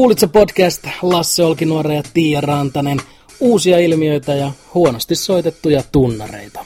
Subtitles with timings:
[0.00, 2.98] Kuulitse podcast Lasse Olkinuore ja Tiia Rantanen.
[3.40, 6.64] Uusia ilmiöitä ja huonosti soitettuja tunnareita.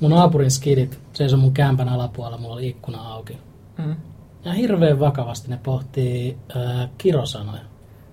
[0.00, 3.38] Mun naapurin skidit seisoi mun kämpän alapuolella, mulla oli ikkuna auki.
[3.78, 3.96] Mm.
[4.44, 7.62] Ja hirveän vakavasti ne pohtii äh, kirosanoja.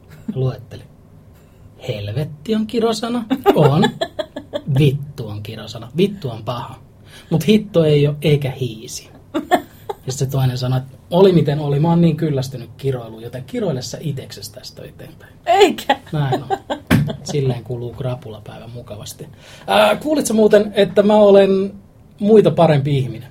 [0.10, 0.84] Ja luetteli.
[1.88, 3.26] Helvetti on kirosana.
[3.56, 3.90] On.
[4.80, 5.92] Vittu on kirosana.
[5.98, 6.80] Vittu on paha.
[7.30, 9.10] Mutta hitto ei ole eikä hiisi.
[10.06, 13.44] Ja sitten se toinen sanoi, että oli miten oli, mä oon niin kyllästynyt kiroiluun, joten
[13.44, 15.34] kiroile sä iteksestä tästä eteenpäin.
[15.46, 15.96] Eikä.
[16.12, 16.58] Näin on.
[17.24, 19.28] Silleen kuluu krapulapäivä mukavasti.
[19.68, 21.74] Ää, kuulitko muuten, että mä olen
[22.20, 23.30] muita parempi ihminen?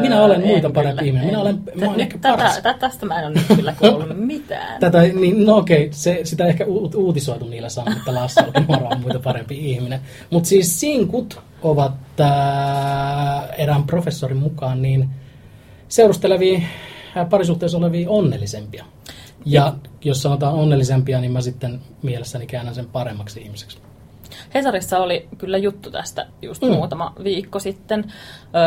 [0.00, 1.26] Minä olen en muita kyllä, parempi ihminen.
[1.26, 1.42] Minä en.
[1.42, 2.54] olen- mä oon Nyt ehkä paras.
[2.56, 4.80] tätä, tä- tästä mä en ole nyt kyllä kuullut mitään.
[4.80, 9.00] Tätä, niin, no okei, se, sitä ehkä uut, uutisoitu niillä sanoilla, että Lasse Olkinuora on
[9.00, 10.00] muita parempi ihminen.
[10.30, 15.08] Mutta siis sinkut ovat ää, erään professorin mukaan niin
[15.88, 16.60] seurustelevia
[17.30, 18.84] parisuhteessa olevia onnellisempia.
[19.44, 23.78] Ja jos sanotaan onnellisempia, niin mä sitten mielessäni käännän sen paremmaksi ihmiseksi.
[24.54, 26.68] Hesarissa oli kyllä juttu tästä just Mm.
[26.72, 28.04] muutama viikko sitten.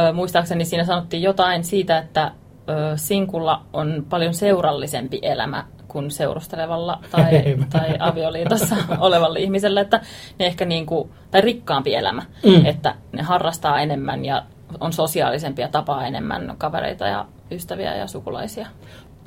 [0.10, 2.32] Ö, muistaakseni siinä sanottiin jotain siitä, että
[2.70, 10.02] ö, sinkulla on paljon seurallisempi elämä kuin seurustelevalla tai, tai avioliitossa olevalla ihmisellä, että
[10.40, 12.66] ne ehkä niin kuin, tai rikkaampi elämä, Mm.
[12.66, 14.44] että ne harrastaa enemmän ja
[14.80, 18.68] on sosiaalisempi ja tapaa enemmän kavereita ja ystäviä ja sukulaisia.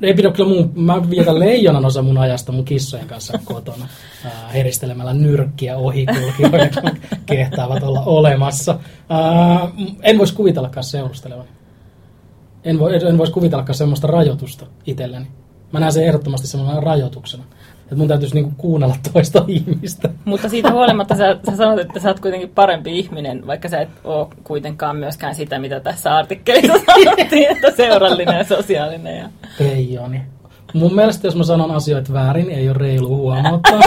[0.03, 3.89] Ei pidä kyllä mun, mä vietän leijonan osa mun ajasta mun kissojen kanssa kotona
[4.25, 6.91] ää, heristelemällä nyrkkiä ohikulkijoille, kun
[7.27, 8.79] kehtaavat olla olemassa.
[9.09, 9.69] Ää,
[10.03, 11.45] en voisi kuvitellakaan seurustelevan.
[12.65, 15.27] En, voi, en voisi kuvitellakaan semmoista rajoitusta itselleni.
[15.73, 17.45] Mä näen sen ehdottomasti semmoisena rajoituksena.
[17.93, 20.11] Että mun täytyisi niinku kuunnella toista ihmistä.
[20.25, 23.89] Mutta siitä huolimatta sä, sä sanot, että sä oot kuitenkin parempi ihminen, vaikka sä et
[24.05, 26.73] ole kuitenkaan myöskään sitä, mitä tässä artikkelissa
[27.05, 29.19] sanottiin, että seurallinen ja sosiaalinen.
[29.19, 29.29] Ja...
[29.59, 30.23] Peijoni.
[30.75, 33.81] Mun mielestä jos mä sanon asioita väärin, ei ole reilu huomauttaa.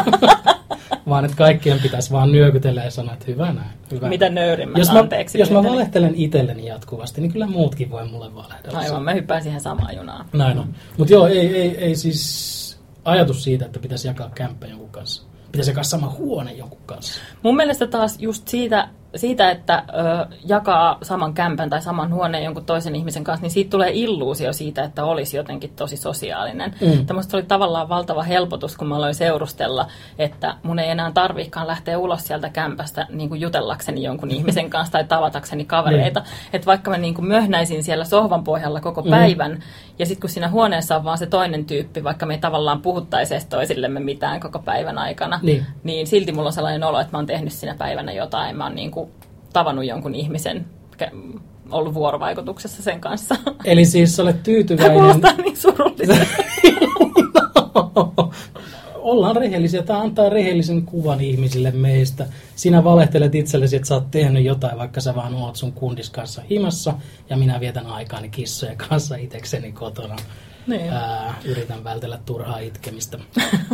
[1.10, 3.70] vaan että kaikkien pitäisi vaan nyökytellä ja sanoa, että hyvä näin.
[3.92, 4.36] Hyvä Mitä näin.
[4.36, 8.80] nöyrimmät jos mä, anteeksi jos mä valehtelen itselleni jatkuvasti, niin kyllä muutkin voi mulle valehdella.
[8.80, 10.26] Aivan, mä hyppään siihen samaan junaan.
[10.34, 10.68] Näin on.
[10.98, 12.65] Mutta joo, ei, ei, ei siis
[13.06, 15.24] ajatus siitä, että pitäisi jakaa kämppä jonkun kanssa.
[15.52, 17.22] Pitäisi jakaa sama huone jonkun kanssa.
[17.44, 22.66] Mun mielestä taas just siitä, siitä että ö, jakaa saman kämpän tai saman huoneen jonkun
[22.66, 26.76] toisen ihmisen kanssa, niin siitä tulee illuusio siitä, että olisi jotenkin tosi sosiaalinen.
[26.82, 26.88] Mm.
[26.88, 27.06] Mm.
[27.06, 29.88] Tämmöistä oli tavallaan valtava helpotus, kun mä aloin seurustella,
[30.20, 34.92] että mun ei enää tarviikaan lähteä ulos sieltä kämpästä niin kuin jutellakseni jonkun ihmisen kanssa
[34.92, 36.24] tai tavatakseni kavereita.
[36.54, 39.10] Että vaikka mä niin kuin möhnäisin siellä sohvan pohjalla koko Mm.
[39.10, 39.64] päivän,
[40.00, 43.34] ja sitten kun siinä huoneessa on vaan se toinen tyyppi, vaikka me ei tavallaan puhuttaisi
[43.34, 45.66] edes toisillemme mitään koko päivän aikana, Niin.
[45.84, 48.58] niin silti mulla on sellainen olo, että mä oon tehnyt siinä päivänä jotain.
[48.58, 49.05] Mä oon niin kuin
[49.56, 50.66] tavannut jonkun ihmisen,
[51.72, 53.36] ollut vuorovaikutuksessa sen kanssa.
[53.66, 54.94] Eli siis sä olet Tämä tyytyväinen...
[54.94, 56.26] kuulostaa niin surulliselta.
[58.96, 59.84] Ollaan rehellisiä.
[59.84, 62.26] Tämä antaa rehellisen kuvan ihmisille meistä.
[62.56, 66.42] Sinä valehtelet itsellesi, että sä oot tehnyt jotain, vaikka sä vaan oot sun kundis kanssa
[66.50, 66.94] himassa,
[67.30, 70.16] ja minä vietän aikaani kissojen kanssa itekseni kotona.
[70.68, 70.94] Niin.
[70.94, 73.18] Ää, yritän vältellä turhaa itkemistä.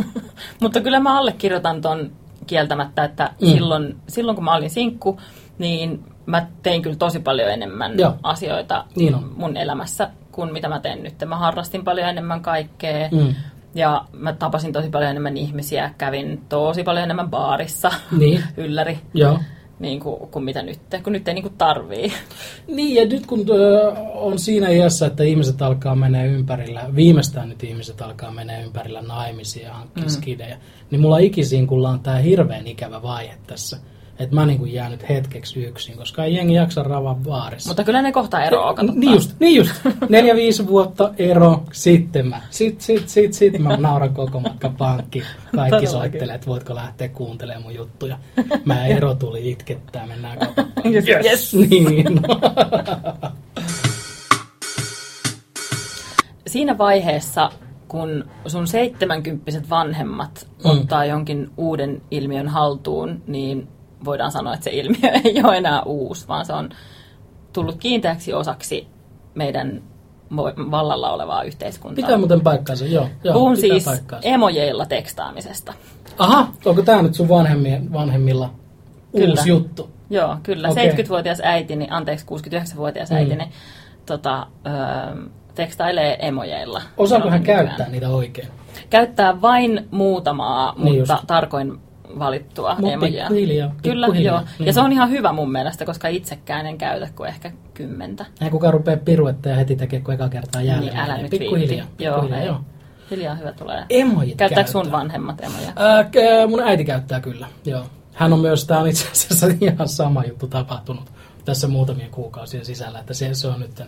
[0.62, 2.12] Mutta kyllä mä allekirjoitan ton
[2.46, 3.48] kieltämättä, että Mm.
[3.48, 5.20] silloin, silloin kun mä olin sinkku,
[5.58, 8.14] niin mä tein kyllä tosi paljon enemmän Joo.
[8.22, 9.32] asioita Niin on.
[9.36, 11.14] mun elämässä kuin mitä mä teen nyt.
[11.26, 13.08] Mä harrastin paljon enemmän kaikkea.
[13.12, 13.34] Mm.
[13.74, 18.42] Ja mä tapasin tosi paljon enemmän ihmisiä, kävin tosi paljon enemmän baarissa, Niin.
[18.56, 19.38] ylläri, Joo.
[19.82, 22.12] Niin kuin, kuin mitä nyt, kun nyt ei niin kuin tarvii.
[22.66, 27.64] Niin, ja nyt kun ö, on siinä iässä, että ihmiset alkaa mennä ympärillä, viimeistään nyt
[27.64, 30.10] ihmiset alkaa mennä ympärillä naimisia ja hankkia mm.
[30.10, 30.58] skidejä,
[30.90, 33.76] niin mulla ikisinkulla on tää hirveän ikävä vaihe tässä.
[34.18, 37.70] Että mä niinku jään nyt hetkeksi yksin, koska ei jengi jaksa ravaa baarissa.
[37.70, 38.92] Mutta kyllä ne kohta eroaa, kato.
[38.94, 39.72] Niin just, niin just.
[40.08, 42.40] Neljä, viisi vuotta ero, sitten mä.
[42.50, 45.24] Sitten sit, sit, sit mä nauran koko matka pankkiin.
[45.56, 48.18] Kaikki soittelee, että voitko lähteä kuuntelemaan mun juttuja.
[48.64, 50.72] Mä ero tuli itkettää, mennään katsomaan.
[50.94, 51.24] Yes.
[51.24, 51.54] Yes.
[51.54, 52.06] Niin.
[56.46, 57.50] Siinä vaiheessa,
[57.88, 60.70] kun sun seitsemänkymppiset vanhemmat Mm.
[60.70, 60.78] mm.
[60.78, 63.68] ottaa jonkin uuden ilmiön haltuun, niin
[64.04, 66.68] voidaan sanoa, että se ilmiö ei ole enää uusi, vaan se on
[67.52, 68.86] tullut kiinteäksi osaksi
[69.34, 69.82] meidän
[70.70, 72.02] vallalla olevaa yhteiskuntaa.
[72.04, 73.08] Pitää muuten paikkaansa, joo.
[73.24, 74.28] joo Puhun siis paikkaansa.
[74.28, 75.74] emojeilla tekstaamisesta.
[76.18, 78.50] Aha, onko tämä nyt sun vanhemmien, vanhemmilla
[79.12, 79.30] Kyllä.
[79.40, 79.90] uusi juttu?
[80.10, 80.68] Joo, kyllä.
[80.68, 80.88] Okay.
[80.88, 83.16] 70-vuotias äitini, anteeksi 69-vuotias Mm.
[83.16, 83.48] äitini,
[84.06, 85.22] tota, öö,
[85.54, 86.82] tekstailee emojeilla.
[86.96, 88.48] Osaako hän käyttää niitä oikein?
[88.90, 91.26] Käyttää vain muutamaa, Niin mutta just.
[91.26, 91.78] tarkoin
[92.18, 93.22] valittua Mut emojia.
[93.22, 94.48] pikkuhiljaa, Kyllä, pikkuhiljaa, joo.
[94.58, 94.66] niin.
[94.66, 98.26] Ja se on ihan hyvä mun mielestä, koska itsekään en käytä kuin ehkä kymmentä.
[98.40, 100.94] Ei kukaan rupea piruetta ja heti tekee, kun eka kertaa jälleen.
[100.94, 102.04] Niin älä nyt Pikkuhiljaa, viitti.
[102.04, 102.46] Joo, pikkuhiljaa, ei.
[102.46, 102.60] joo.
[103.10, 103.84] Hiljaa hyvä tulee.
[103.90, 105.00] Emojit Käyttääkö sun käyttää.
[105.00, 105.72] vanhemmat emoja?
[106.10, 107.84] K- mun äiti käyttää kyllä, joo.
[108.14, 111.12] Hän on myös, tämä on itse asiassa ihan sama juttu tapahtunut
[111.44, 113.82] tässä muutamien kuukausien sisällä, että se, se on nyt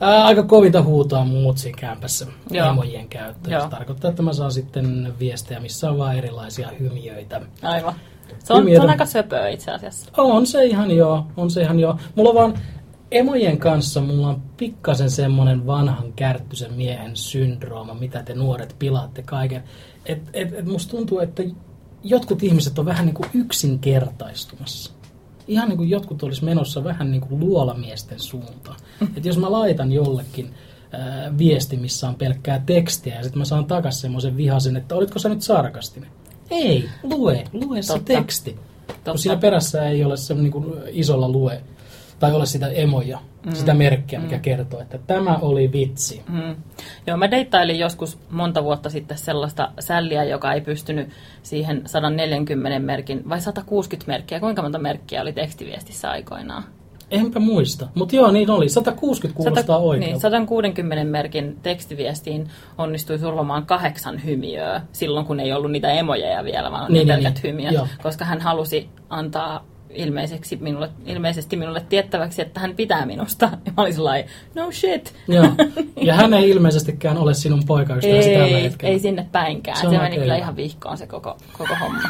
[0.00, 2.70] ää, aika kovinta huutoa mun mutsin kämpässä Joo.
[2.70, 3.50] emojien käyttö.
[3.50, 3.62] Joo.
[3.62, 7.40] Se tarkoittaa, että mä saan sitten viestejä, missä on vaan erilaisia hymiöitä.
[7.62, 7.94] Aivan.
[8.44, 10.10] Se on, se on aika söpöä itse asiassa.
[10.16, 11.98] On se ihan joo, on se ihan joo.
[12.14, 12.54] Mulla on vaan
[13.10, 19.64] emojen kanssa mulla on pikkasen semmonen vanhan kärttyisen miehen syndrooma, mitä te nuoret pilaatte kaiken.
[20.06, 21.42] Et, et, et musta tuntuu, että
[22.04, 24.92] jotkut ihmiset on vähän niin kuin yksinkertaistumassa.
[25.48, 28.76] Ihan niin kuin jotkut olisi menossa vähän niin kuin luolamiesten suuntaan.
[29.16, 30.54] Et jos mä laitan jollekin
[30.92, 35.18] ää, viesti, missä on pelkkää tekstiä, ja sitten mä saan takas semmoisen vihasen, että olitko
[35.18, 36.08] sä nyt sarkastinen?
[36.50, 38.04] Ei, lue, lue se Totta.
[38.04, 38.58] teksti.
[38.86, 39.10] Totta.
[39.10, 41.62] Kun siinä perässä ei ole se niin kuin isolla lue,
[42.18, 43.52] tai ole sitä emoja, mm.
[43.52, 44.42] sitä merkkiä, mikä mm.
[44.42, 46.22] kertoo, että tämä oli vitsi.
[46.28, 46.56] Mm.
[47.06, 51.08] Joo, mä deittailin joskus monta vuotta sitten sellaista sälliä, joka ei pystynyt
[51.42, 54.40] siihen 140 merkin, vai 160 merkkiä.
[54.40, 56.64] Kuinka monta merkkiä oli tekstiviestissä aikoinaan?
[57.10, 58.68] Enpä muista, mutta joo, niin oli.
[58.68, 60.10] 160 kuulostaa oikein.
[60.10, 62.48] niin, 160 merkin tekstiviestiin
[62.78, 67.32] onnistui survomaan kahdeksan hymiöä silloin, kun ei ollut niitä emojeja vielä, vaan Niin, niin, niin,
[67.34, 67.42] niin.
[67.42, 67.88] hymiöt, Joo.
[68.02, 73.44] koska hän halusi antaa ilmeiseksi minulle, ilmeisesti minulle tiettäväksi, että hän pitää minusta.
[73.66, 75.14] Ja mä olin sellainen, no shit.
[75.28, 75.46] Joo.
[76.02, 78.92] Ja hän ei ilmeisestikään ole sinun poikaystäväsi tällä Ei, hetkellä.
[78.92, 79.76] ei sinne päinkään.
[79.76, 82.00] Se Se, meni kyllä ihan vihkoon se koko, koko homma.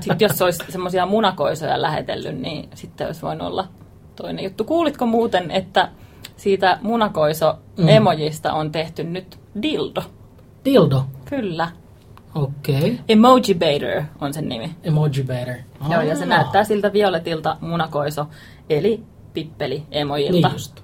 [0.00, 3.68] sitten jos olisi semmoisia munakoisoja lähetellyt, niin sitten olisi voinut olla
[4.16, 4.64] toinen juttu.
[4.64, 5.88] Kuulitko muuten, että
[6.36, 10.02] siitä munakoiso-emojista on tehty nyt dildo?
[10.64, 11.04] Dildo.
[11.24, 11.68] Kyllä.
[12.42, 12.76] Okei.
[12.78, 12.96] Okay.
[13.08, 14.70] Emoji Baiter on sen nimi.
[14.84, 15.54] Emoji better.
[15.90, 18.26] Joo, ja se näyttää siltä violetilta munakoiso,
[18.70, 19.02] eli
[19.32, 20.80] pippeli emojilta, Niin just.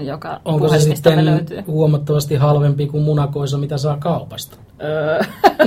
[0.00, 1.62] joka Onko se sitten löytyy.
[1.66, 4.56] huomattavasti halvempi kuin munakoisa, mitä saa kaupasta?
[4.82, 5.20] Öö.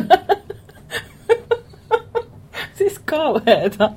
[2.78, 3.90] siis kauheeta.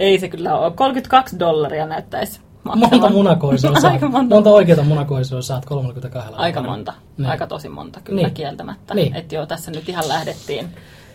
[0.00, 0.70] Ei se kyllä ole.
[0.72, 2.40] 32 dollaria näyttäisi
[2.76, 3.00] maksavan.
[3.00, 3.92] Monta munakoisoa saat.
[3.94, 4.34] Aika monta.
[4.34, 6.92] monta oikeita munakoisoa saat 32 Aika monta.
[7.18, 7.30] Niin.
[7.30, 8.34] Aika tosi monta kyllä Niin.
[8.34, 8.94] kieltämättä.
[8.94, 9.16] Niin.
[9.16, 10.68] Että joo, tässä nyt ihan lähdettiin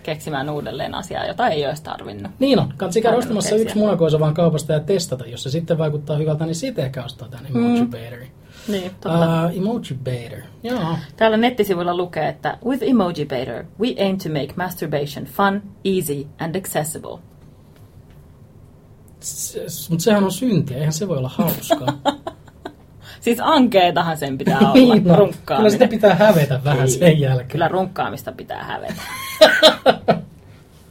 [0.03, 2.31] keksimään uudelleen asiaa, jota ei olisi tarvinnut.
[2.39, 2.73] Niin on.
[2.77, 3.63] Kansi käydä ostamassa keksiä.
[3.63, 5.25] yksi munakoisa vaan kaupasta ja testata.
[5.25, 7.89] Jos se sitten vaikuttaa hyvältä, niin sitten ehkä ostaa tämän emoji Mm.
[7.91, 8.31] baiterin.
[8.67, 9.45] Niin, totta.
[9.45, 10.41] Uh, emoji baiter.
[10.63, 10.97] Joo.
[11.17, 16.55] Täällä nettisivuilla lukee, että With Emoji Baiter, we aim to make masturbation fun, easy and
[16.55, 17.19] accessible.
[19.89, 21.87] Mutta sehän on syntiä, eihän se voi olla hauskaa.
[23.21, 25.71] Siis ankeetahan sen pitää olla, Niin, no, kyllä runkkaaminen.
[25.71, 27.47] sitä pitää hävetä vähän Ei, sen jälkeen.
[27.49, 29.01] Kyllä runkkaamista pitää hävetä.